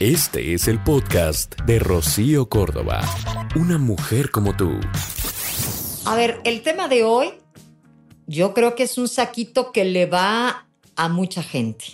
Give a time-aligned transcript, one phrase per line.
[0.00, 3.00] Este es el podcast de Rocío Córdoba.
[3.54, 4.72] Una mujer como tú.
[6.04, 7.28] A ver, el tema de hoy,
[8.26, 10.66] yo creo que es un saquito que le va
[10.96, 11.84] a mucha gente.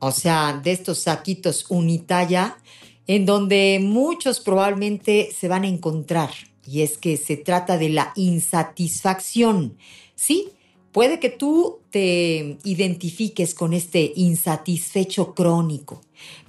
[0.00, 2.58] O sea, de estos saquitos unitalla,
[3.06, 6.32] en donde muchos probablemente se van a encontrar.
[6.66, 9.78] Y es que se trata de la insatisfacción.
[10.14, 10.50] Sí,
[10.96, 16.00] puede que tú te identifiques con este insatisfecho crónico,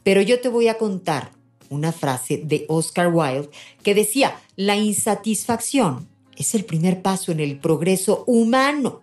[0.03, 1.31] pero yo te voy a contar
[1.69, 3.49] una frase de Oscar Wilde
[3.83, 9.01] que decía, la insatisfacción es el primer paso en el progreso humano.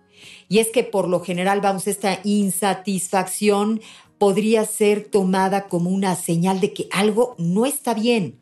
[0.49, 3.81] Y es que por lo general, vamos, esta insatisfacción
[4.17, 8.39] podría ser tomada como una señal de que algo no está bien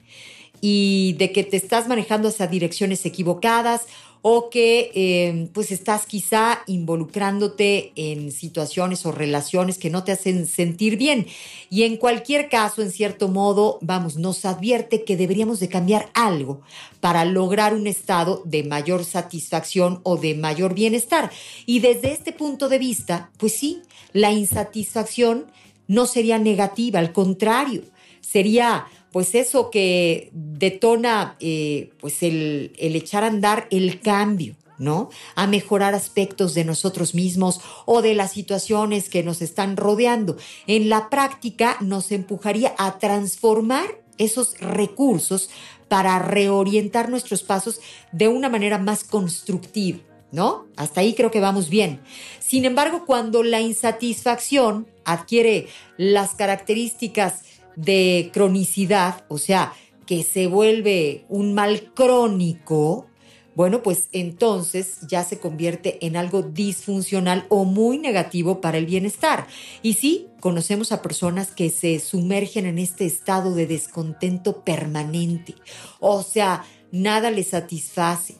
[0.62, 3.88] y de que te estás manejando hacia direcciones equivocadas
[4.26, 10.48] o que eh, pues estás quizá involucrándote en situaciones o relaciones que no te hacen
[10.48, 11.28] sentir bien.
[11.70, 16.62] Y en cualquier caso, en cierto modo, vamos, nos advierte que deberíamos de cambiar algo
[17.02, 21.30] para lograr un estado de mayor satisfacción o de mayor bienestar.
[21.66, 23.82] Y desde este punto de vista, pues sí,
[24.14, 25.48] la insatisfacción
[25.90, 27.84] no sería negativa, al contrario,
[28.22, 35.12] sería pues eso que detona eh, pues el, el echar a andar el cambio, ¿no?
[35.36, 40.36] A mejorar aspectos de nosotros mismos o de las situaciones que nos están rodeando.
[40.66, 43.86] En la práctica nos empujaría a transformar
[44.18, 45.52] esos recursos
[45.88, 50.00] para reorientar nuestros pasos de una manera más constructiva,
[50.32, 50.66] ¿no?
[50.76, 52.02] Hasta ahí creo que vamos bien.
[52.40, 59.74] Sin embargo, cuando la insatisfacción adquiere las características de cronicidad, o sea,
[60.06, 63.08] que se vuelve un mal crónico,
[63.56, 69.48] bueno, pues entonces ya se convierte en algo disfuncional o muy negativo para el bienestar.
[69.84, 75.54] Y sí, conocemos a personas que se sumergen en este estado de descontento permanente.
[76.00, 78.38] O sea, nada les satisface.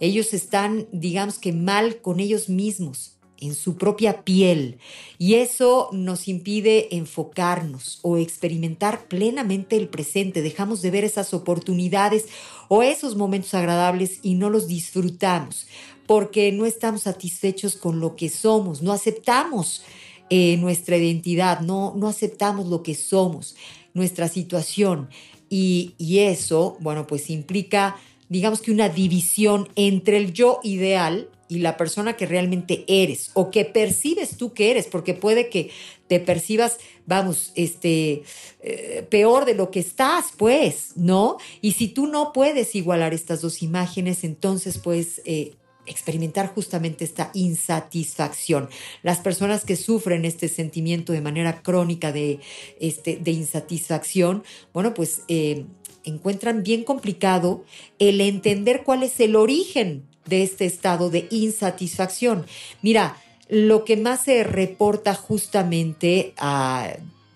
[0.00, 4.78] Ellos están, digamos que mal con ellos mismos en su propia piel
[5.18, 10.42] y eso nos impide enfocarnos o experimentar plenamente el presente.
[10.42, 12.26] Dejamos de ver esas oportunidades
[12.68, 15.66] o esos momentos agradables y no los disfrutamos
[16.06, 19.82] porque no estamos satisfechos con lo que somos, no aceptamos
[20.30, 23.56] eh, nuestra identidad, no, no aceptamos lo que somos,
[23.94, 25.08] nuestra situación
[25.48, 27.96] y, y eso, bueno, pues implica
[28.28, 33.50] digamos que una división entre el yo ideal y la persona que realmente eres o
[33.50, 35.70] que percibes tú que eres, porque puede que
[36.08, 38.22] te percibas, vamos, este,
[38.62, 41.38] eh, peor de lo que estás, pues, ¿no?
[41.60, 45.54] Y si tú no puedes igualar estas dos imágenes, entonces puedes eh,
[45.86, 48.68] experimentar justamente esta insatisfacción.
[49.02, 52.40] Las personas que sufren este sentimiento de manera crónica de,
[52.80, 55.66] este, de insatisfacción, bueno, pues eh,
[56.04, 57.64] encuentran bien complicado
[57.98, 62.46] el entender cuál es el origen de este estado de insatisfacción.
[62.82, 63.16] Mira,
[63.48, 66.34] lo que más se reporta justamente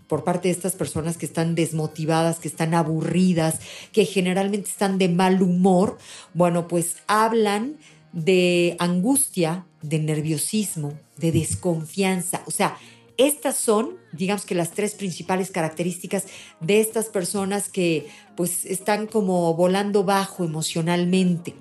[0.08, 3.60] por parte de estas personas que están desmotivadas, que están aburridas,
[3.92, 5.98] que generalmente están de mal humor,
[6.32, 7.76] bueno, pues hablan
[8.12, 12.78] de angustia, de nerviosismo, de desconfianza, o sea,
[13.18, 16.26] estas son, digamos que las tres principales características
[16.60, 18.06] de estas personas que
[18.36, 21.56] pues están como volando bajo emocionalmente.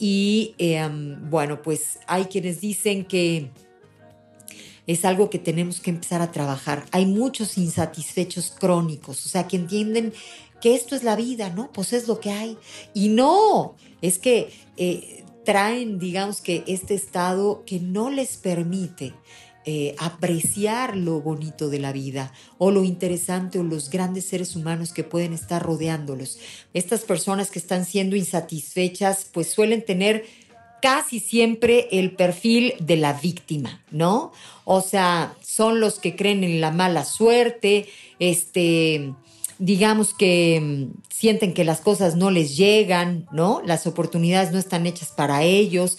[0.00, 3.50] Y em, bueno, pues hay quienes dicen que
[4.86, 6.86] es algo que tenemos que empezar a trabajar.
[6.90, 10.14] Hay muchos insatisfechos crónicos, o sea, que entienden
[10.62, 11.70] que esto es la vida, ¿no?
[11.70, 12.56] Pues es lo que hay.
[12.94, 19.14] Y no, es que eh, traen, digamos que este estado que no les permite
[19.66, 24.92] eh, apreciar lo bonito de la vida o lo interesante o los grandes seres humanos
[24.92, 26.38] que pueden estar rodeándolos.
[26.72, 30.24] Estas personas que están siendo insatisfechas pues suelen tener
[30.80, 34.32] casi siempre el perfil de la víctima, ¿no?
[34.64, 37.86] O sea, son los que creen en la mala suerte,
[38.18, 39.12] este,
[39.58, 43.60] digamos que mm, sienten que las cosas no les llegan, ¿no?
[43.64, 45.98] Las oportunidades no están hechas para ellos.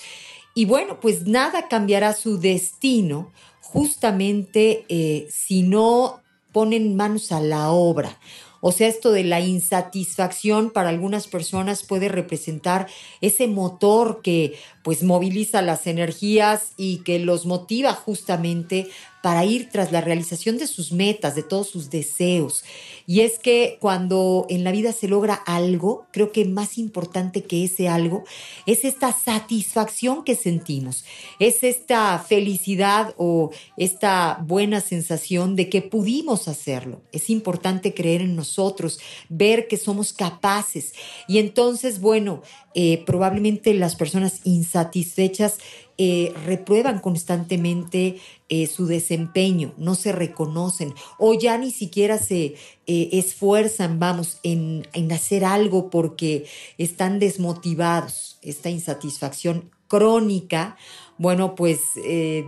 [0.53, 3.31] Y bueno, pues nada cambiará su destino
[3.73, 6.21] justamente eh, si no
[6.51, 8.19] ponen manos a la obra.
[8.59, 12.87] O sea, esto de la insatisfacción para algunas personas puede representar
[13.19, 14.53] ese motor que
[14.83, 18.87] pues moviliza las energías y que los motiva justamente
[19.21, 22.63] para ir tras la realización de sus metas, de todos sus deseos.
[23.05, 27.63] Y es que cuando en la vida se logra algo, creo que más importante que
[27.63, 28.23] ese algo
[28.65, 31.05] es esta satisfacción que sentimos,
[31.39, 37.01] es esta felicidad o esta buena sensación de que pudimos hacerlo.
[37.11, 40.93] Es importante creer en nosotros, ver que somos capaces.
[41.27, 42.41] Y entonces, bueno,
[42.73, 45.57] eh, probablemente las personas insatisfechas
[46.03, 48.17] eh, reprueban constantemente
[48.49, 52.55] eh, su desempeño, no se reconocen o ya ni siquiera se
[52.87, 56.47] esfuerzan, vamos, en, en hacer algo porque
[56.79, 58.39] están desmotivados.
[58.41, 60.75] Esta insatisfacción crónica,
[61.19, 61.81] bueno, pues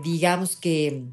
[0.03, 1.03] digamos que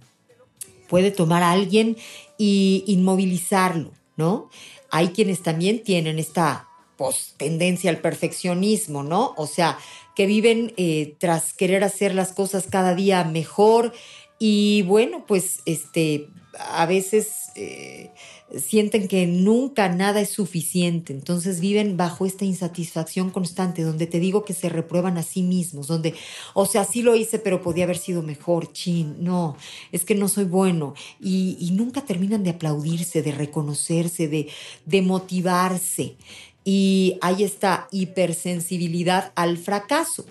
[0.88, 1.98] puede tomar a alguien
[2.38, 4.48] y inmovilizarlo, ¿no?
[4.90, 6.69] Hay quienes también tienen esta
[7.00, 9.32] pues, tendencia al perfeccionismo, ¿no?
[9.38, 9.78] O sea,
[10.14, 13.94] que viven eh, tras querer hacer las cosas cada día mejor.
[14.38, 18.10] Y bueno, pues este, a veces eh,
[18.58, 24.44] sienten que nunca nada es suficiente, entonces viven bajo esta insatisfacción constante, donde te digo
[24.44, 26.14] que se reprueban a sí mismos, donde,
[26.54, 29.56] o sea, sí lo hice, pero podía haber sido mejor, chin, no,
[29.92, 34.48] es que no soy bueno, y, nunca terminan de aplaudirse, de reconocerse, de,
[34.84, 36.16] de motivarse
[36.64, 40.24] y hay esta hipersensibilidad al fracaso.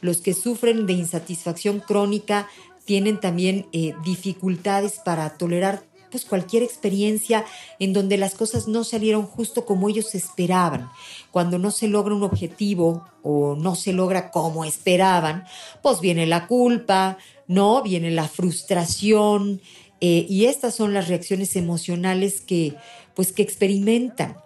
[0.00, 2.48] Los que sufren de insatisfacción crónica
[2.84, 7.44] tienen también eh, dificultades para tolerar pues, cualquier experiencia
[7.78, 10.88] en donde las cosas no salieron justo como ellos esperaban.
[11.30, 15.44] Cuando no se logra un objetivo o no se logra como esperaban,
[15.82, 17.82] pues viene la culpa, ¿no?
[17.82, 19.60] Viene la frustración
[20.00, 22.76] eh, y estas son las reacciones emocionales que,
[23.14, 24.36] pues, que experimentan.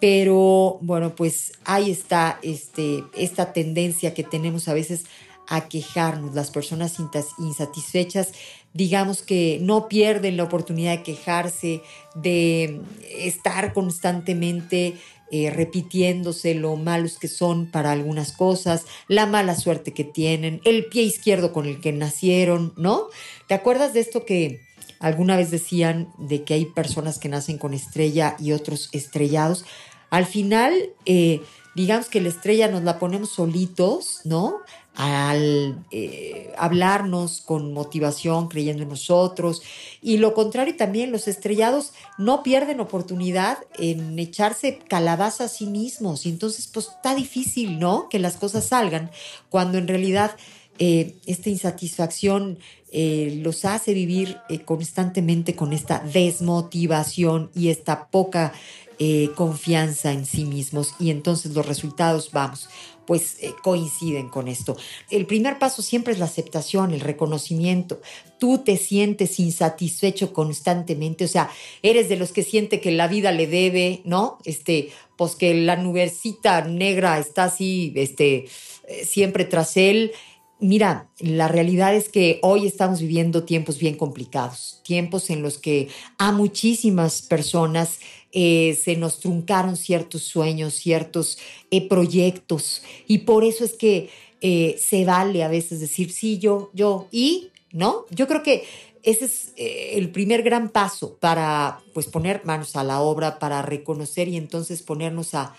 [0.00, 5.04] Pero bueno, pues ahí está este, esta tendencia que tenemos a veces
[5.46, 6.34] a quejarnos.
[6.34, 6.96] Las personas
[7.38, 8.32] insatisfechas,
[8.72, 11.82] digamos que no pierden la oportunidad de quejarse,
[12.14, 12.80] de
[13.18, 14.96] estar constantemente
[15.32, 20.86] eh, repitiéndose lo malos que son para algunas cosas, la mala suerte que tienen, el
[20.86, 23.04] pie izquierdo con el que nacieron, ¿no?
[23.46, 24.60] ¿Te acuerdas de esto que
[24.98, 29.64] alguna vez decían de que hay personas que nacen con estrella y otros estrellados?
[30.10, 31.40] Al final, eh,
[31.76, 34.56] digamos que la estrella nos la ponemos solitos, ¿no?
[34.96, 39.62] Al eh, hablarnos con motivación, creyendo en nosotros.
[40.02, 46.26] Y lo contrario también, los estrellados no pierden oportunidad en echarse calabaza a sí mismos.
[46.26, 48.08] Y entonces, pues está difícil, ¿no?
[48.08, 49.12] Que las cosas salgan,
[49.48, 50.36] cuando en realidad
[50.80, 52.58] eh, esta insatisfacción
[52.92, 58.52] los hace vivir constantemente con esta desmotivación y esta poca
[59.02, 62.68] eh, confianza en sí mismos y entonces los resultados, vamos,
[63.06, 64.76] pues eh, coinciden con esto.
[65.10, 68.02] El primer paso siempre es la aceptación, el reconocimiento.
[68.38, 71.50] Tú te sientes insatisfecho constantemente, o sea,
[71.82, 74.36] eres de los que siente que la vida le debe, ¿no?
[74.44, 78.48] Este, pues que la nubecita negra está así, este,
[78.86, 80.12] eh, siempre tras él.
[80.60, 85.88] Mira, la realidad es que hoy estamos viviendo tiempos bien complicados, tiempos en los que
[86.18, 87.98] a muchísimas personas
[88.32, 91.38] eh, se nos truncaron ciertos sueños, ciertos
[91.70, 92.82] eh, proyectos.
[93.06, 94.10] Y por eso es que
[94.42, 98.04] eh, se vale a veces decir, sí, yo, yo, y, ¿no?
[98.10, 98.64] Yo creo que
[99.02, 104.28] ese es el primer gran paso para pues poner manos a la obra, para reconocer
[104.28, 105.54] y entonces ponernos a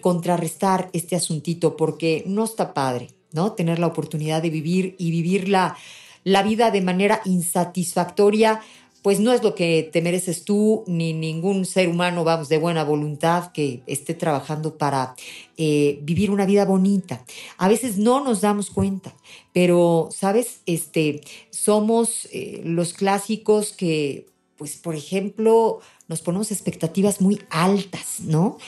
[0.00, 3.52] contrarrestar este asuntito, porque no está padre, ¿no?
[3.52, 5.76] Tener la oportunidad de vivir y vivir la,
[6.24, 8.60] vida de manera insatisfactoria
[9.02, 12.84] pues no es lo que te mereces tú ni ningún ser humano, vamos, de buena
[12.84, 15.14] voluntad que esté trabajando para
[15.56, 17.24] eh, vivir una vida bonita.
[17.56, 19.14] A veces no nos damos cuenta,
[19.54, 20.60] pero, ¿sabes?
[20.66, 24.26] Este, somos eh, los clásicos que,
[24.58, 28.58] pues, por ejemplo, nos ponemos expectativas muy altas, ¿no?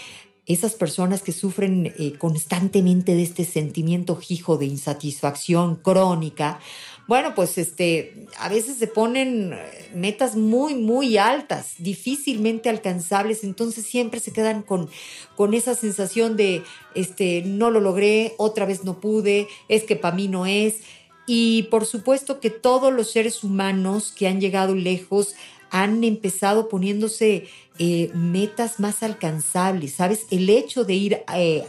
[0.44, 6.58] Esas personas que sufren eh, constantemente de este sentimiento hijo de insatisfacción crónica,
[7.06, 13.84] bueno, pues este, a veces se ponen eh, metas muy, muy altas, difícilmente alcanzables, entonces
[13.84, 14.88] siempre se quedan con,
[15.36, 16.62] con esa sensación de,
[16.94, 20.80] este, no lo logré, otra vez no pude, es que para mí no es.
[21.26, 25.34] Y por supuesto que todos los seres humanos que han llegado lejos
[25.72, 27.48] han empezado poniéndose
[27.78, 30.26] eh, metas más alcanzables, ¿sabes?
[30.30, 31.22] El hecho de ir...
[31.34, 31.64] Eh,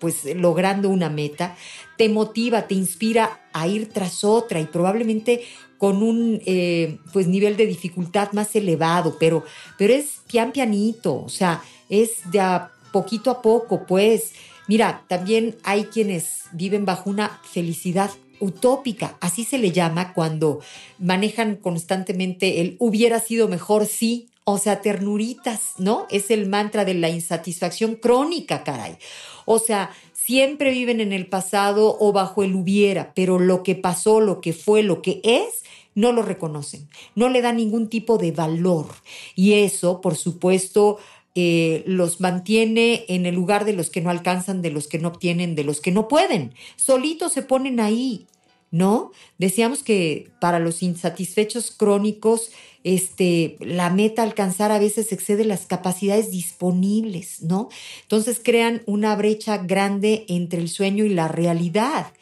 [0.00, 1.56] pues logrando una meta,
[1.96, 5.44] te motiva, te inspira a ir tras otra y probablemente
[5.78, 9.44] con un eh, pues nivel de dificultad más elevado, pero,
[9.78, 14.32] pero es pian pianito, o sea, es de a poquito a poco, pues.
[14.68, 18.10] Mira, también hay quienes viven bajo una felicidad
[18.44, 20.60] utópica, así se le llama cuando
[20.98, 26.06] manejan constantemente el hubiera sido mejor sí, o sea, ternuritas, ¿no?
[26.10, 28.98] Es el mantra de la insatisfacción crónica, caray.
[29.46, 34.20] O sea, siempre viven en el pasado o bajo el hubiera, pero lo que pasó,
[34.20, 35.62] lo que fue, lo que es,
[35.94, 38.86] no lo reconocen, no le dan ningún tipo de valor.
[39.34, 40.98] Y eso, por supuesto,
[41.34, 45.08] eh, los mantiene en el lugar de los que no alcanzan, de los que no
[45.08, 46.54] obtienen, de los que no pueden.
[46.76, 48.26] Solitos se ponen ahí,
[48.74, 49.12] ¿no?
[49.38, 52.50] Decíamos que para los insatisfechos crónicos,
[52.82, 57.68] este, la meta alcanzar a veces excede las capacidades disponibles, ¿no?
[58.02, 62.12] Entonces crean una brecha grande entre el sueño y la realidad.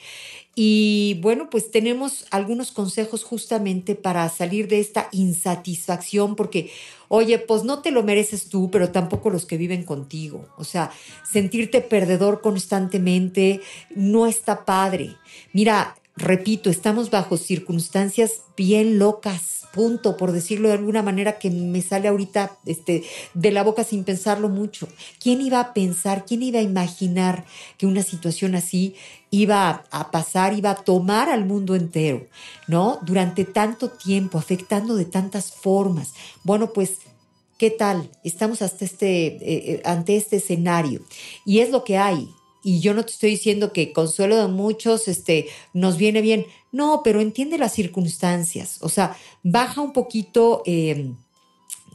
[0.55, 6.71] Y bueno, pues tenemos algunos consejos justamente para salir de esta insatisfacción, porque,
[7.09, 10.47] oye, pues no te lo mereces tú, pero tampoco los que viven contigo.
[10.59, 10.91] O sea,
[11.25, 13.63] sentirte perdedor constantemente
[13.97, 15.17] no está padre.
[15.55, 21.83] Mira, repito, estamos bajo circunstancias bien locas punto, por decirlo de alguna manera que me
[21.83, 23.03] sale ahorita este,
[23.35, 24.87] de la boca sin pensarlo mucho.
[25.19, 27.45] ¿Quién iba a pensar, quién iba a imaginar
[27.79, 28.95] que una situación así
[29.31, 32.27] iba a pasar, iba a tomar al mundo entero,
[32.69, 33.01] ¿no?
[33.03, 36.13] Durante tanto tiempo, afectando de tantas formas.
[36.45, 36.99] Bueno, pues
[37.59, 38.11] ¿Qué tal?
[38.25, 41.01] Estamos hasta este, eh, eh, ante este escenario
[41.47, 42.29] y es lo que hay.
[42.63, 46.47] Y yo no te estoy diciendo que consuelo de muchos este, nos viene bien.
[46.71, 48.79] No, pero entiende las circunstancias.
[48.81, 51.17] O sea, baja un poquito em,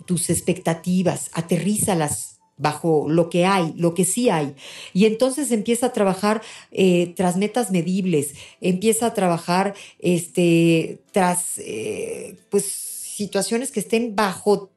[0.06, 4.56] tus expectativas, aterrízalas bajo lo que hay, lo que sí hay.
[4.94, 12.38] Y entonces empieza a trabajar eh, tras metas medibles, empieza a trabajar este, tras eh,
[12.50, 14.72] pues, situaciones que estén bajo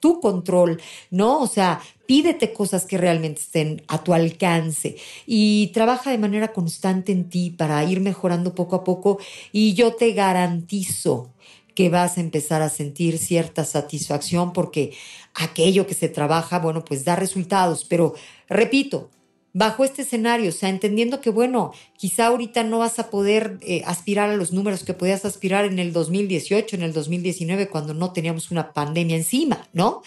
[0.00, 0.80] tu control,
[1.10, 1.40] ¿no?
[1.40, 7.12] O sea, pídete cosas que realmente estén a tu alcance y trabaja de manera constante
[7.12, 9.18] en ti para ir mejorando poco a poco
[9.52, 11.30] y yo te garantizo
[11.74, 14.92] que vas a empezar a sentir cierta satisfacción porque
[15.34, 18.14] aquello que se trabaja, bueno, pues da resultados, pero
[18.48, 19.08] repito,
[19.52, 23.82] bajo este escenario, o sea, entendiendo que, bueno, quizá ahorita no vas a poder eh,
[23.84, 28.12] aspirar a los números que podías aspirar en el 2018, en el 2019, cuando no
[28.12, 30.02] teníamos una pandemia encima, ¿no?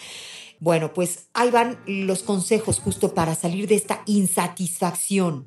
[0.60, 5.44] Bueno, pues ahí van los consejos justo para salir de esta insatisfacción.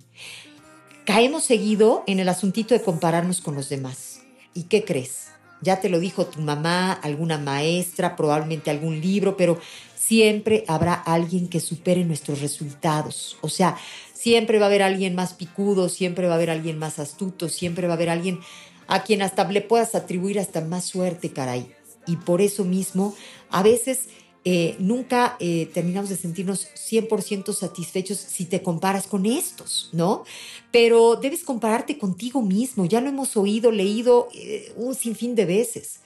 [1.06, 4.22] Caemos seguido en el asuntito de compararnos con los demás.
[4.54, 5.27] ¿Y qué crees?
[5.61, 9.59] Ya te lo dijo tu mamá, alguna maestra, probablemente algún libro, pero
[9.95, 13.37] siempre habrá alguien que supere nuestros resultados.
[13.41, 13.77] O sea,
[14.13, 17.87] siempre va a haber alguien más picudo, siempre va a haber alguien más astuto, siempre
[17.87, 18.39] va a haber alguien
[18.87, 21.71] a quien hasta le puedas atribuir hasta más suerte, caray.
[22.05, 23.15] Y por eso mismo,
[23.49, 24.07] a veces
[24.50, 30.24] eh, nunca eh, terminamos de sentirnos 100% satisfechos si te comparas con estos, ¿no?
[30.72, 36.00] Pero debes compararte contigo mismo, ya lo hemos oído, leído eh, un sinfín de veces.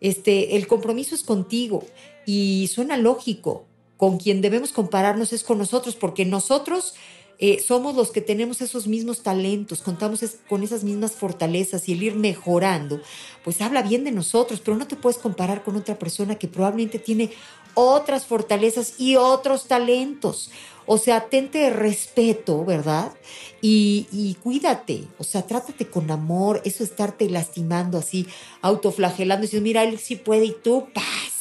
[0.00, 1.84] Este, el compromiso es contigo
[2.26, 3.66] y suena lógico.
[3.96, 6.94] Con quien debemos compararnos es con nosotros, porque nosotros
[7.38, 12.02] eh, somos los que tenemos esos mismos talentos, contamos con esas mismas fortalezas y el
[12.02, 13.00] ir mejorando,
[13.42, 16.98] pues habla bien de nosotros, pero no te puedes comparar con otra persona que probablemente
[16.98, 17.30] tiene
[17.74, 20.50] otras fortalezas y otros talentos.
[20.86, 23.12] O sea, tente respeto, ¿verdad?
[23.62, 28.26] Y, y, cuídate, o sea, trátate con amor, eso estarte lastimando así,
[28.60, 31.34] autoflagelando, diciendo, mira, él sí puede y tú, paz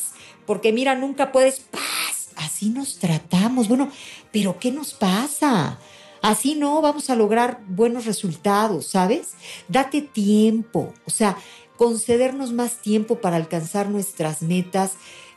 [0.46, 3.68] porque mira, nunca puedes, paz, así nos tratamos.
[3.68, 3.90] Bueno,
[4.32, 5.80] pero ¿qué nos pasa?
[6.22, 9.34] Así no vamos a lograr buenos resultados, ¿sabes?
[9.68, 11.38] Date tiempo, o sea,
[11.78, 14.94] concedernos más tiempo para alcanzar nuestras metas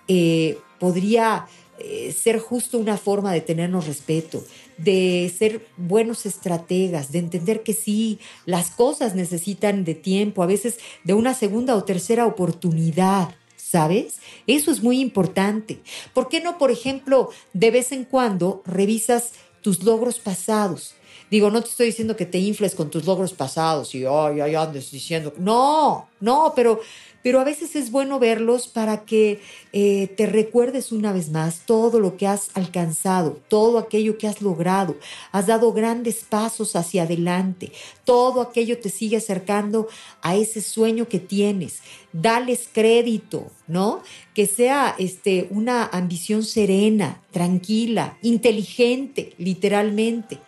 [0.07, 1.47] eh, podría
[1.78, 4.42] eh, ser justo una forma de tenernos respeto,
[4.78, 10.78] de ser buenos estrategas, de entender que sí, las cosas necesitan de tiempo, a veces
[11.04, 13.35] de una segunda o tercera oportunidad.
[13.56, 14.21] ¿sabes?
[14.47, 15.80] Eso es muy importante.
[16.14, 20.95] ¿Por qué no, por ejemplo, de vez en cuando revisas tus logros pasados?
[21.30, 24.54] Digo, no te estoy diciendo que te infles con tus logros pasados y, ay, ay,
[24.54, 25.35] andes diciendo.
[25.38, 26.80] No, no, pero
[27.26, 29.40] pero a veces es bueno verlos para que
[29.73, 34.40] eh, te recuerdes una vez más todo lo que has alcanzado, todo aquello que has
[34.40, 34.95] logrado.
[35.33, 37.73] Has dado grandes pasos hacia adelante,
[38.04, 39.88] todo aquello te sigue acercando
[40.23, 41.80] a ese sueño que tienes.
[42.12, 44.04] Dales crédito, ¿no?
[44.33, 50.38] Que sea este, una ambición serena, tranquila, inteligente, literalmente.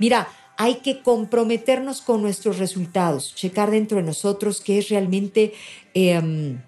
[0.00, 0.26] Mira,
[0.56, 5.52] hay que comprometernos con nuestros resultados, checar dentro de nosotros qué es realmente...
[5.94, 6.58] Em,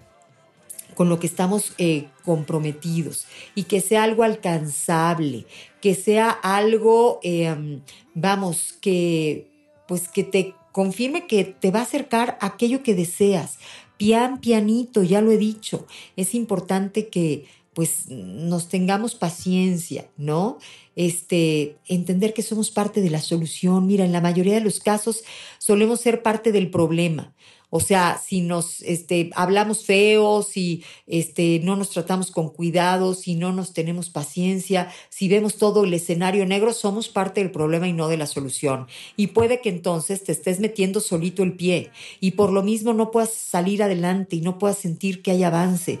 [0.97, 5.45] con lo que estamos eh, comprometidos y que sea algo alcanzable,
[5.79, 7.81] que sea algo, em,
[8.15, 9.45] vamos, que
[9.87, 13.57] pues que te confirme que te va a acercar a aquello que deseas.
[13.97, 15.85] Pian, pianito, ya lo he dicho.
[16.15, 17.45] Es importante que
[17.77, 20.57] pues nos tengamos paciencia, ¿no?
[20.95, 23.85] Este, entender que somos parte de la solución.
[23.85, 25.23] Mira, en la mayoría de los casos
[25.59, 27.35] solemos ser parte del problema.
[27.69, 33.35] O sea, si nos este, hablamos feo, si este, no nos tratamos con cuidado, si
[33.35, 37.93] no nos tenemos paciencia, si vemos todo el escenario negro, somos parte del problema y
[37.93, 38.87] no de la solución.
[39.17, 41.91] Y puede que entonces te estés metiendo solito el pie
[42.21, 45.99] y por lo mismo no puedas salir adelante y no puedas sentir que hay avance.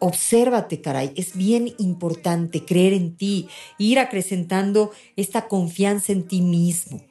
[0.00, 7.02] Obsérvate, caray, es bien importante creer en ti, ir acrecentando esta confianza en ti mismo.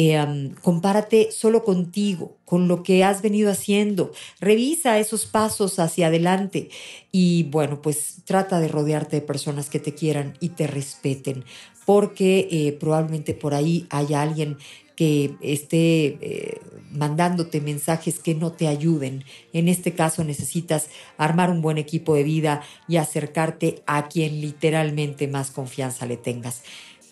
[0.00, 4.12] Eh, compárate solo contigo, con lo que has venido haciendo.
[4.38, 6.68] Revisa esos pasos hacia adelante
[7.10, 11.44] y bueno, pues trata de rodearte de personas que te quieran y te respeten,
[11.84, 14.58] porque eh, probablemente por ahí haya alguien
[14.98, 19.22] que esté eh, mandándote mensajes que no te ayuden.
[19.52, 25.28] En este caso necesitas armar un buen equipo de vida y acercarte a quien literalmente
[25.28, 26.62] más confianza le tengas.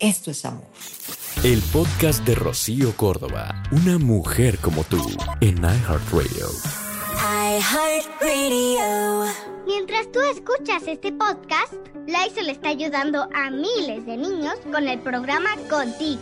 [0.01, 0.67] Esto es amor.
[1.45, 5.01] El podcast de Rocío Córdoba, una mujer como tú,
[5.39, 6.49] en iHeartRadio.
[7.55, 9.31] iHeartRadio.
[9.65, 11.73] Mientras tú escuchas este podcast,
[12.07, 16.21] le está ayudando a miles de niños con el programa Contigo,